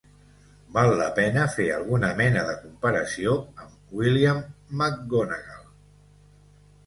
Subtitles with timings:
[0.75, 4.41] Val la pena fer alguna mena de comparació amb William
[4.79, 5.69] McGonagall.